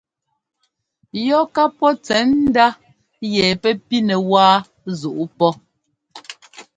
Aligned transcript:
Yɔ 1.27 1.39
ká 1.55 1.63
pɔ́ 1.77 1.91
tsɛ̌ndá 2.05 2.67
yɛ 3.33 3.45
pɛ́ 3.61 3.73
pínɛ 3.87 4.15
wáa 4.29 4.55
zuꞌú 4.99 5.25
pɔ́. 5.37 5.51